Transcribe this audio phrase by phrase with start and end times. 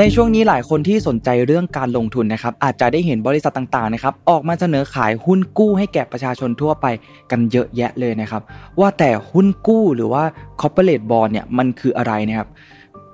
[0.00, 6.86] ในช่วงนี้หลายคนที่สนใจเรื่องการลงทุนนะครับอาจจะได้เห็นบริษัทต่างๆนะครับออกมาเสนอขายหุ้นกู้ให้แก่ประชาชนทั่วไป
[7.30, 8.42] กันเยอะแยะเลยนะครับ
[8.80, 10.22] ว่าแต่หุ้นกู้หรือว่า
[10.60, 12.48] corporate bond เนี่ยมันคืออะไรนะครับ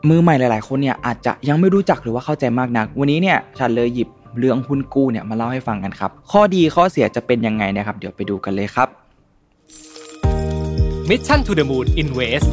[0.08, 4.08] มือใหม่หลายๆ คนเนี่ยอาจจะยังไม่รู้จักหรือว่าเข้าใจมากนัก วันนี้เนี่ยฉันเลยหยิบ
[4.38, 8.88] เรื่องหุ้นกู้เนี่ยมาเล่าให้ฟังกันครับ ข้อดีข้อเสียจะเป็นยังไงนะครับ เดี๋ยวไปดูกันเลยครับ
[11.08, 12.48] Mission to the Moon Invest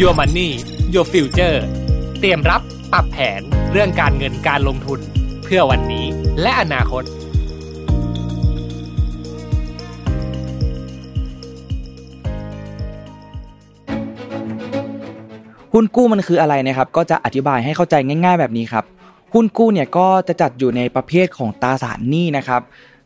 [0.00, 0.50] Your Money
[0.94, 1.58] Your Future
[2.20, 2.62] เตรียมรับ
[2.92, 3.40] ปรับแผน
[3.72, 5.00] เรื่องการเงินการลงทุน
[5.44, 6.06] เพื่อวันนี้
[6.42, 7.04] และอนาคต
[15.72, 17.94] หุ้นกู้มันคืออะไรนะครับ ก็จะอธิบายให้เข้าใจ
[18.24, 18.84] ง่าย ๆ แบบนี้ครับ
[19.34, 22.62] หุ้นกู้เนี่ยก็จะจัดอยู่ในประเภทของตราสารหนี้นะครับ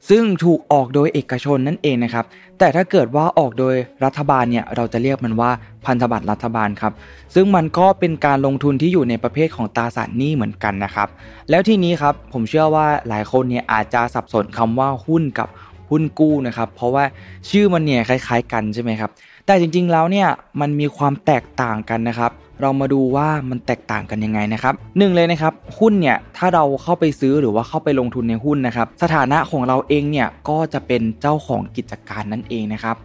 [0.09, 2.25] ซึ่งถูกออกโดยเอกชนนั่นเองนะครับ
[2.59, 5.51] แต่ถ้าเกิดว่าออกโดยรัฐบาลเนี่ยเราจะเรียกมันว่า
[5.87, 6.93] พันธบัตรรัฐบาลครับ
[7.35, 11.09] ซึ่งมันก็เป็นการลงทุนที่อยู่ในประเภทของตราสารหนี้เหมือนกันนะครับ
[11.51, 15.49] แล้วที่นี้ครับผมเชื่อว่าหลายคนเนี่ยอาจจะสับสนคำว่าหุ้นกับ
[15.91, 17.05] หุ้นกู้นะครับ เพราะว่า
[17.51, 19.11] ชื่อมันเนี่ยคล้าย ๆ กันใช่ไหมครับ
[19.47, 20.29] แต่จริงๆแล้วเนี่ย
[20.61, 32.97] มันมีความแตกต่างกันนะครับ เรามาดูว่ามันแตกต่างกันยังไงนะครับหนึ่งเลยนะครับหุ้นเนี่ยถ้าเราเข้าไปซื้อหรือว่าเข้าไปลงทุนในหุ้นนะครับสถานะของเราเองเนี่ยก็จะเป็นเจ้าของกิจการนั่นเองนะครับ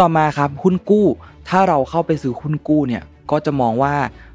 [0.00, 1.06] ต่อมาครับหุ้นกู้
[1.48, 3.94] ถ้าเราเข้าไปซื้อหุ้นกู้เนี่ยก็จะมองว่า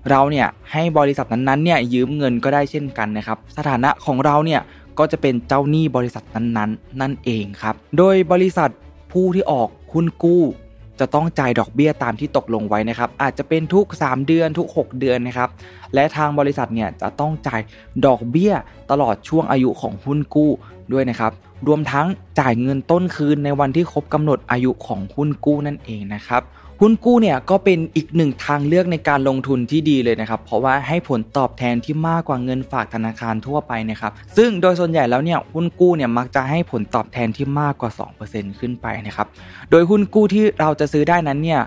[0.09, 4.61] เราเนี่ยให้บริษัทนั้นๆเนี่ยยืมเงินก็ได้เช่นกันนะครับสถานะของเราเนี่ย
[4.99, 8.69] ก็จะเป็นเจ้าหนี้บริษัทนั้นๆ นั่นเองครับ โดยบริษัท
[9.11, 10.41] ผู้ที่ออกหุ้นกู้
[10.99, 15.49] จะต้องจ่ายดอกเบี้ยตามที่ตกลงไว้นะครับ อาจจะเป็นทุก 3 เดือนทุก 6 เดือนนะครับ
[15.93, 17.61] และทางบริษัทเนี่ยจะต้องจ่าย
[18.05, 18.53] ดอกเบี้ย
[18.91, 20.51] ตลอดช่วงอายุของหุ้นกู้
[20.93, 21.31] ด้วยนะครับ
[21.67, 22.07] รวมทั้ง
[22.39, 26.41] จ่ายเงินต้นคืนในวันที่ครบกำหนดอายุของหุ้นกู้นั่นเองนะครับ
[26.81, 37.91] หุ้นกู้เนี่ยก็เป็นอีกหนึ่งทางเลือกในการลงทุนที่ดีเลยนะครับ เพราะว่าให้ผลตอบแทนที่มากกว่าเงินฝากธนาคารทั่วไปนะครับ ซึ่งโดยส่วนใหญ่แล้วเนี่ยหุ้นกู้เนี่ยมักจะให้ผลตอบแทนที่มากกว่า
[38.25, 39.27] 2%ขึ้นไปนะครับ
[39.71, 41.61] โดยหุ้นกู้ที่เราจะซื้อได้นั้นเนี่ย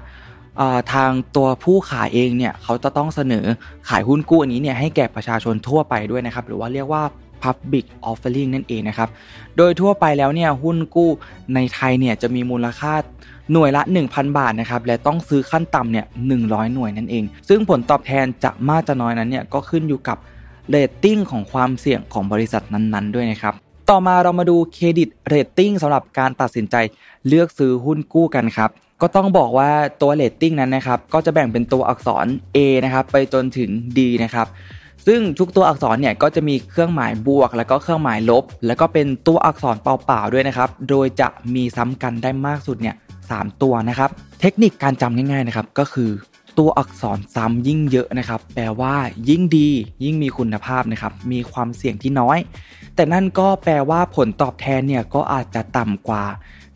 [0.92, 3.46] ทางตัวผู้ขายเองเนี่ยเขาจะต้องเสนอ
[3.88, 7.04] ขายหุ้นกู้อันนี้เนี่ยให้แก่ประชาชนทั่วไปด้วยนะครับ หรือว่าเรียกว่า
[7.44, 9.08] Public Offering นั่นเองนะครับ
[9.56, 11.10] โดยทั่วไปแล้วเนี่ยหุ้นกู้
[11.54, 12.92] ในไทยเนี่ยจะมีมูลค่า
[13.52, 16.06] หน่วยละ 1,000 บาทนะครับและต้องซื้อขั้นต่ำเนี่ย
[16.38, 20.18] 100 หน่วยนั่นเอง ซึ่งผลตอบแทนจะมากจะน้อยนั้นเนี่ยก็ขึ้นอยู่กับ
[20.70, 23.54] เรตติ้งของความเสี่ยงของบริษัทนั้นๆ ด้วยนะครับ
[23.90, 26.76] ต่อมาเรามาดู credit rating สำหรับการตัดสินใจ
[27.28, 28.70] เลือกซื้อหุ้นกู้กันครับ
[29.02, 29.70] ก็ต้องบอกว่า
[30.02, 32.26] ตัวเรตติ้งนั้นนะครับก็จะแบ่งเป็นตัวอักษร
[32.56, 34.46] A นะครับไปจนถึง D นะครับ
[35.06, 42.96] ซึ่งทุกตัวอักษรเนี่ยก็จะมีเครื่องหมายบวก แล้วก็เครื่องหมายลบ แล้วก็เป็นตัวอักษรเปล่าๆด้วยนะครับ โดยจะมีซ้ำกันได้มากสุดเนี่ย
[43.36, 46.10] 3 ตัวนะครับ เทคนิคการจำง่ายๆนะครับก็คือ
[46.58, 48.94] ตัวอักษรซ้ำยิ่งเยอะนะครับ แปลว่า
[49.28, 49.68] ยิ่งดี
[50.04, 52.38] ยิ่งมีคุณภาพนะครับ มีความเสี่ยงที่น้อย
[52.94, 56.24] แต่นั่นก็แปลว่าผลตอบแทนเนี่ยก็อาจจะต่ำกว่า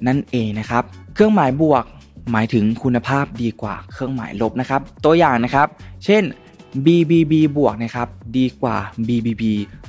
[0.07, 0.83] นั่นเองนะครับ
[1.15, 1.85] เครื่องหมายบวก
[2.33, 5.69] หมายถึงคุณภาพดีกว่าเครื่องหมายลบนะครับ ตัวอย่างนะครับ
[6.05, 6.23] เช่น
[6.87, 8.77] BBB บวกนะครับดีกว่า
[9.09, 9.43] BBB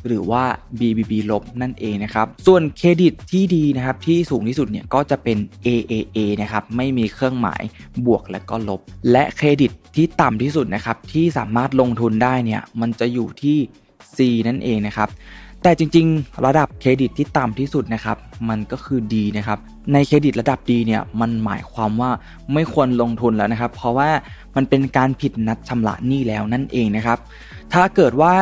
[0.07, 0.44] หรือว่า
[0.79, 7.61] BBB ลบนั่นเองนะครับ ส่วนเครดิตที่ดีนะครับที่สูงที่สุดเนี่ยก็จะเป็น AAA นะครับไม่มีเครื่องหมาย
[8.05, 8.79] บวกและก็ลบ
[9.11, 13.57] และเครดิตที่ต่ำที่สุดนะครับที่สามารถลงทุนได้เนี่ยมันจะอยู่ที่
[14.16, 14.17] C
[14.47, 15.09] นั่นเองนะครับ
[15.66, 18.17] แต่จริงๆ ระดับเครดิตที่ต่ำที่สุดนะครับ
[18.49, 19.59] มันก็คือดีนะครับ
[19.93, 22.09] ในเครดิตระดับดีเนี่ยมันหมายความว่า
[22.53, 24.09] ไม่ควรลงทุนแล้วนะครับ เพราะว่า
[24.56, 27.18] มันเป็นการผิดนัดชำระหนี้แล้วนั่นเองนะครับ
[27.74, 28.34] ถ้าเกิดว่า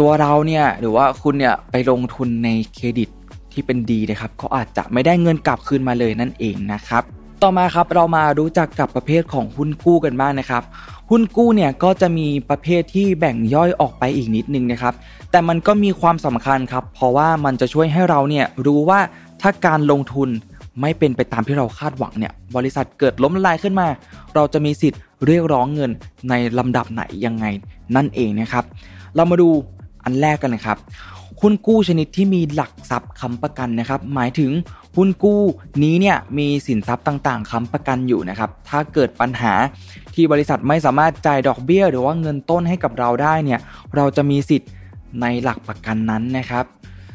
[0.00, 3.08] ตัวเราเนี่ยหรือว่าคุณเนี่ยไปลงทุนในเครดิต
[3.52, 7.02] ที่เป็นดีนะครับก็อาจจะไม่ได้เงินกลับคืนมาเลยนั่นเองนะครับ
[7.42, 10.62] ต่อมาครับเรามารู้จักกับประเภทของหุ้นกู้กันบ้างนะครับ
[11.10, 14.94] หุ้นกู้เนี่ยก็จะมีประเภทที่แบ่งย่อยออกไปอีกนิดนึงนะครับ
[15.30, 19.00] แต่มันก็มีความสำคัญครับ เพราะว่ามันจะช่วยให้เราเนี่ยรู้ว่า
[19.42, 20.28] ถ้าการลงทุน
[20.80, 23.86] ไม่เป็นไปตามที่เราคาดหวังเนี่ยบริษัทเกิดล้มละลายขึ้นมา
[24.34, 25.90] เราจะมีสิทธิ์ เรียกร้องเงิน
[26.28, 27.44] ในลำดับไหนยังไง
[27.96, 28.64] นั่นเองนะครับ
[29.14, 29.48] เรามาดู
[30.04, 30.78] อันแรกกันนะครับ
[31.40, 34.50] หุ้นกู้ชนิดที่มีหลักทรัพย์ค้ำประกันนะครับ หมายถึง
[34.96, 35.42] หุ้นกู้
[35.82, 39.52] นี้เนี่ยมีสินทรัพย์ต่างๆค้ำประกันอยู่นะครับ ถ้าเกิดปัญหา
[40.14, 43.60] ที่บริษัทไม่สามารถจ่ายดอกเบี้ย หรือว่าเงินต้นให้กับเราได้เนี่ย
[43.96, 44.70] เราจะมีสิทธิ์
[45.20, 46.64] ในหลักประกันนั้นนะครับ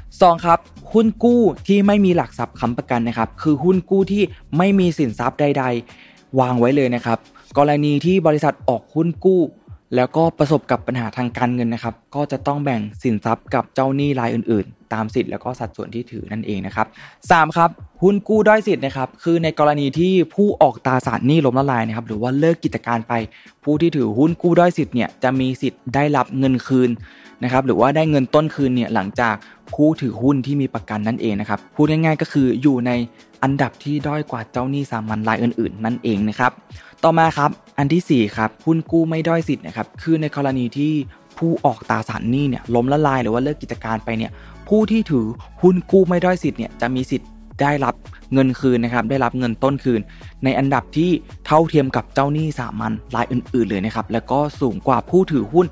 [0.02, 0.46] 2.
[0.46, 0.60] ครับ
[0.94, 4.24] หุ้นกู้ที่ไม่มีหลักทรัพย์ค้ำประกันนะครับ คือหุ้นกู้ที่
[4.58, 5.64] ไม่มีสินทรัพย์ใด
[5.96, 7.18] ๆ วางไว้เลยนะครับ
[7.58, 9.42] กรณีที่บริษัทออกหุ้นกู้
[9.96, 16.88] แล้วก็ประสบกับปัญหาทางการเงินนะครับ ก็จะต้องแบ่งสินทรัพย์กับเจ้าหนี้รายอื่นๆ ตามสิทธิ์แล้วก็สัดส่วนที่ถือนั่นเองนะครับ
[17.22, 17.70] 3 ครับ
[18.02, 23.14] หุ้นกู้ด้อยสิทธิ์นะครับ คือในกรณีที่ผู้ออกตราสารหนี้ล้มละลายนะครับ หรือว่าเลิกกิจการไป
[23.64, 26.90] ผู้ที่ถือหุ้นกู้ด้อยสิทธิ์เนี่ยจะมีสิทธิ์ได้รับเงินคืน
[27.44, 29.36] นะครับ หรือว่าได้เงินต้นคืนเนี่ยหลังจาก
[29.74, 32.92] ผู้ถือหุ้นที่มีประกันนั่นเองนะครับ พูดง่ายๆ ก็คืออยู่ใน
[33.44, 36.52] อันดับที่ด้อยกว่าเจ้าหนี้สามัญรายอื่น ๆ นั่นเองนะครับ
[37.04, 40.94] ต่อมาครับอันที่4ครับหุ้นกู้ไม่ด้อยสิทธิ์นะครับคือในกรณีที่
[41.38, 44.32] ผู้ออกตราสารหนี้เนี่ยล้มละลายหรือว่าเลิกกิจการไปเนี่ย
[44.70, 45.26] ผู้ที่ถือ
[45.62, 47.30] หุ้นกู้ไม่ด้อยสิทธิ์เนี่ยจะมีสิทธิ์
[47.62, 47.96] ได้รับ
[48.34, 50.02] เงินคืนนะครับได้รับเงินต้นคืน
[50.44, 51.10] ในอันดับที่
[51.46, 55.66] เท่าเทียมกับเจ้าหนี้สามัญรายอื่น ๆ เลยนะครับแล้วก็สูงกว่าผู้ถือหุ้น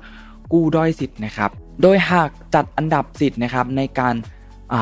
[0.52, 1.50] กู้ด้อยสิทธิ์นะครับ
[1.82, 4.14] โดยหากจัดอันดับสิทธิ์นะครับในการ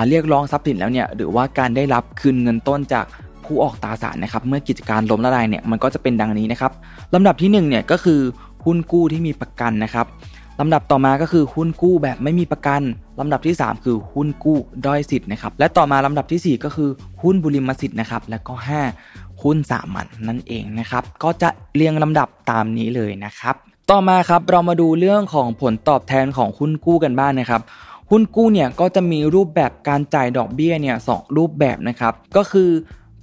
[0.08, 3.05] เรียกร้องทรัพย์สินแล้วเนี่ยหรือว่าการได้รับคืนเงินต้นจาก
[3.44, 6.73] ผู้ออกตราสารนะครับเมื่อกิจการล้มละลายเนี่ยมันก็จะเป็นดังนี้นะครับ
[7.14, 8.20] ลำดับที่1เนี่ยก็คือ
[8.64, 10.06] หุ้นกู้ที่มีประกันนะครับ
[10.61, 12.81] ลำดับต่อมาก็คือหุ้นกู้แบบไม่มีประกัน
[13.20, 16.90] ลำดับที่ 3 คือหุ้นกู้ด้อยสิทธิ์นะครับ และต่อมาลำดับที่ 4 ก็คือ
[17.23, 18.55] หุ้นบุริมสิทธิ์นะครับ และก็
[18.99, 23.55] 5 หุ้นสามัญนนั่นเองนะครับ ก็จะเรียงลำดับตามนี้เลยนะครับ
[23.90, 27.62] ต่อมาครับเรามาดูเรื่องของผลตอบแทนของหุ้นกู้กันบ้างนนะครับ
[28.11, 32.71] หุ้นกู้เนี่ยก็จะมีรูปแบบการจ่ายดอกเบี้ยเนี่ยสรูปแบบนะครับ ก็คือ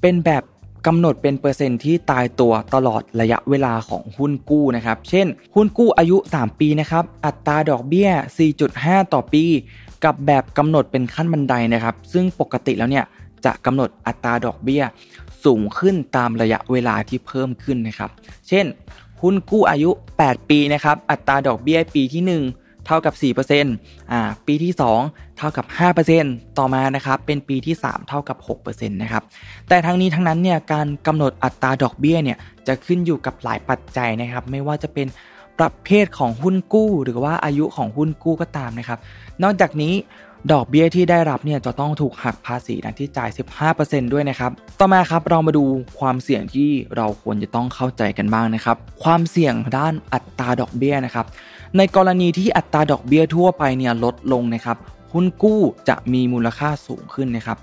[0.01, 0.43] เป็นแบบ
[0.87, 8.09] กำหนดเป็นเปอร์เซ็นต์ที่ตายตัวตลอดระยะเวลาของหุ้นกู้นะครับ เช่น หุ้นกู้อายุ 3 ปีนะครับ อัตราดอกเบี้ย
[8.61, 9.43] 4.5 ต่อปี
[10.03, 13.05] กับแบบกำหนดเป็นขั้นบันไดนะครับ ซึ่งปกติแล้วเนี่ย
[13.45, 14.83] จะกำหนดอัตราดอกเบี้ย
[15.45, 18.09] สูงขึ้นตามระยะเวลาที่เพิ่มขึ้นนะครับ
[18.47, 18.65] เช่น
[19.21, 19.89] หุ้นกู้อายุ
[20.21, 23.13] 8 ปีนะครับ อัตราดอกเบี้ยปีที่ 1 เท่ากับ
[23.63, 24.73] 4%อ่าปีที่
[25.05, 25.65] 2 เท่ากับ
[26.11, 29.23] 5%ต่อมานะครับเป็นปีที่ 3 เท่ากับ6%นะครับ
[29.69, 32.37] แต่ทั้งนี้ทั้งนั้นเนี่ยการกำหนดอัตราดอกเบี้ยเนี่ย
[32.67, 35.07] จะขึ้นอยู่กับหลายปัจจัยนะครับไม่ว่าจะเป็น
[35.59, 38.99] ประเภทของหุ้นกู้ หรือว่าอายุของหุ้นกู้ก็ตามนะครับ
[39.43, 39.93] นอกจากนี้
[40.53, 43.29] ดอกเบี้ยที่ได้รับเนี่ยจะต้องถูกหักภาษีดังที่จ่าย
[43.71, 45.63] 15%ด้วยนะครับ ต่อมาครับเรามาดู
[45.99, 51.25] ความเสี่ยงที่เราควรจะต้องเข้าใจกันบ้างนะครับ ความเสี่ยงด้านอัตราดอกเบี้ยนะครับ
[51.77, 54.77] ในกรณีที่อัตราดอกเบี้ยทั่วไปเนี่ยลดลงนะครับ
[55.13, 57.57] หุ้นกู้จะมีมูลค่าสูงขึ้นนะครับ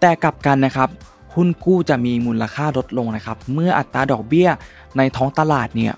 [0.00, 0.88] แต่กลับกันนะครับ
[1.34, 4.48] หุ้นกู้จะมีมูลค่าลดลงนะครับ เมื่ออัตราดอกเบี้ย
[4.96, 5.94] ในท้องตลาดเนี่ย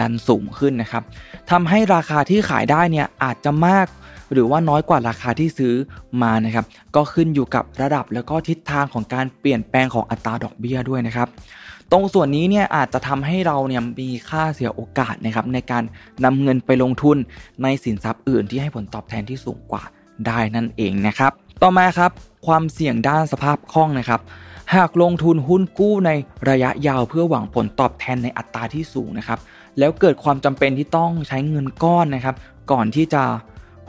[0.00, 1.02] ดันสูงขึ้นนะครับ
[1.50, 3.86] ทำให้ราคาที่ขายได้เนี่ยอาจจะมาก
[4.32, 5.74] หรือว่าน้อยกว่าราคาที่ซื้อ
[6.22, 11.28] มานะครับก็ขึ้นอยู่กับระดับแล้วก็ทิศทางของการเปลี่ยนแปลงของอัตราดอกเบี้ยด้วยนะครับ
[11.92, 15.82] ตรงส่วนนี้เนี่ยอาจจะทำให้เราเนี่ยมีค่าเสียโอกาสนะครับในการ
[16.24, 17.16] นำเงินไปลงทุน
[17.62, 19.82] ในสินทรัพย์อื่นที่ให้ผลตอบแทนที่สูงกว่า
[20.26, 21.32] ได้นั่นเองนะครับ
[21.62, 22.10] ต่อมาครับ
[22.46, 24.20] ความเสี่ยงด้านสภาพคล่องนะครับ
[24.74, 26.10] หากลงทุนหุ้นกู้ใน
[26.50, 29.38] ระยะยาวเพื่อหวังผลตอบแทนในอัตราที่สูงนะครับ
[29.78, 32.36] แล้วเกิดความจำเป็นที่ต้องใช้เงินก้อนนะครับ
[32.72, 33.22] ก่อนที่จะ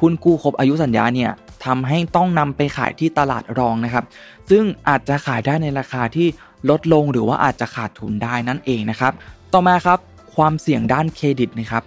[0.01, 1.31] หุ้นกู้ครบอายุสัญญาเนี่ย
[1.65, 4.05] ทำให้ต้องนำไปขายที่ตลาดรองนะครับ
[4.49, 6.27] ซึ่งอาจจะขายได้ในราคาที่
[6.69, 9.13] ลดลงหรือว่าอาจจะขาดทุนได้นั่นเองนะครับ
[9.53, 9.99] ต่อมาครับ
[10.35, 11.83] ความเสี่ยงด้านเครดิตนะครับ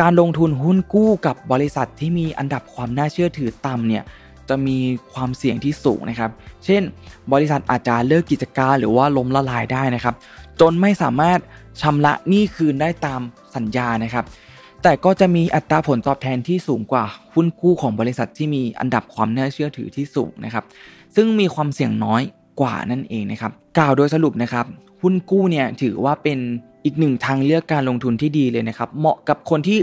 [0.00, 4.04] การลงทุนหุ้นกู้กับบริษัทที่มีอันดับความน่าเชื่อถือต่ำเนี่ย
[4.48, 4.78] จะมี
[5.12, 6.30] ความเสี่ยงที่สูงนะครับ
[6.64, 6.82] เช่น
[7.32, 10.14] บริษัทอาจจะเลิกกิจการหรือว่าล้มละลายได้นะครับ
[10.60, 11.38] จนไม่สามารถ
[11.80, 13.20] ชำระหนี้คืนได้ตาม
[13.56, 14.24] สัญญานะครับ
[14.82, 17.04] แต่ก็จะมีอัตราผลตอบแทนที่สูงกว่า
[17.34, 20.64] หุ้นกู้ของบริษัทที่มีอันดับความน่าเชื่อถือที่สูงนะครับ
[21.16, 22.22] ซึ่งมีความเสี่ยงน้อย
[22.60, 24.66] กว่านั่นเองนะครับ กล่าวโดยสรุปนะครับ
[25.02, 26.38] หุ้นกู้เนี่ยถือว่าเป็น
[26.84, 29.78] อีกหนึ่งทางเลือกการลงทุนที่ดีเลยนะครับ เหมาะกับคนที่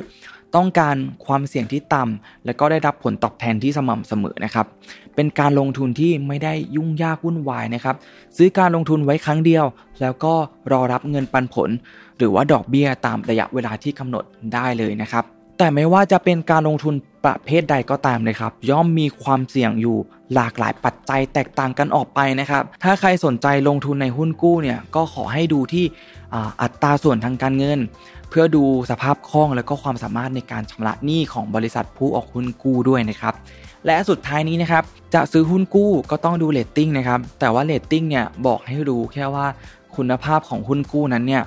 [0.56, 0.96] ต้องการ
[1.26, 4.66] ความเสี่ยงที่ต่ำและก็ได้รับผลตอบแทนที่สม่ำเสมอนะครับ
[5.16, 7.96] เป็นการลงทุนที่ไม่ได้ยุ่งยากวุ่นวายนะครับ
[8.38, 9.66] ซื้อการลงทุนไว้ครั้งเดียว
[10.02, 10.34] แล้วก็
[10.72, 11.70] รอรับเงินปันผล
[12.18, 15.26] หรือว่าดอกเบี้ยตามระยะเวลาที่กำหนดได้เลยนะครับ
[15.58, 19.98] แต่ไม่ว่าจะเป็นการลงทุนประเภทใดก็ตามเลยครับ ย่อมมีความเสี่ยงอยู่
[20.36, 25.86] หลากหลายปัจจัยแตกต่างกันออกไปนะครับ ถ้าใครสนใจลงทุนในหุ้นกู้เนี่ยก็ขอให้ดูที่
[26.62, 27.80] อัตราส่วนทางการเงิน
[28.32, 33.34] เพื่อดูสภาพคล่องและก็ความสามารถในการชำระหนี้ของบริษัทผู้ออกหุ้นกู้ด้วยนะครับ
[33.86, 34.84] และสุดท้ายนี้นะครับ
[35.14, 39.46] จะซื้อหุ้นกู้ก็ต้องดูเลตติ้งนะครับแต่ว่าเลตติ้งเนี่ยบอกให้รู้แค่ว่า
[39.96, 41.44] คุณภาพของหุ้นกู้นั้นเนี่ย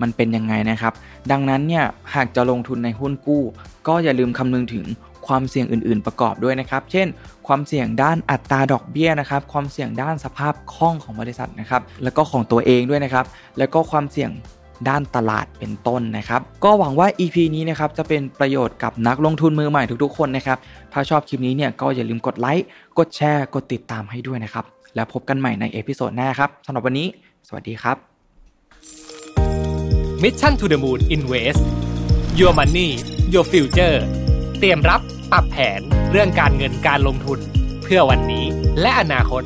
[0.00, 0.92] มันเป็นยังไงนะครับ
[1.30, 1.84] ดังนั้นเนี่ย
[2.14, 3.42] หากจะลงทุนในหุ้นกู้
[3.88, 4.84] ก็อย่าลืมคำนึงถึง
[5.26, 7.06] ความเสี่ยงอื่น ๆ ประกอบด้วยนะครับ เช่น
[7.46, 13.26] ความเสี่ยงด้านอัตราดอกเบี้ยนะครับ ความเสี่ยงด้านสภาพคล่องของบริษัทนะครับ แล้วก็ของตัวเองด้วยนะครับ
[13.58, 14.30] แล้วก็ความเสี่ยง
[14.88, 20.58] ด้านตลาดเป็นต้นนะครับ ก็หวังว่า EP นี้นะครับจะเป็นประโยชน์กับนักลงทุนมือใหม่ทุกๆคนนะครับ
[20.92, 22.66] ถ้าชอบคลิปนี้เนี่ยก็อย่าลืมกดไลค์
[22.98, 27.06] กดแชร์กดติดตามให้ด้วยนะครับ แล้วพบกันใหม่ใน episode หน้าครับสำหรับวันนี้
[27.48, 27.96] สวัสดีครับ
[30.22, 31.62] Mission to the Moon Invest
[32.38, 32.88] Your Money
[33.32, 33.96] Your Future
[34.58, 35.00] เตรียมรับ
[35.32, 37.38] ปรับแผนเรื่องการเงินการลงทุน
[37.82, 38.44] เพื่อวันนี้
[38.80, 39.42] และอนาคต